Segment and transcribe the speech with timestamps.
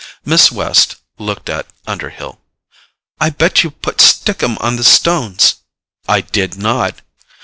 [0.25, 2.41] Miss West looked at Underhill.
[3.19, 5.57] "I bet you've put stickum on the stones."
[6.09, 7.01] "I did not!"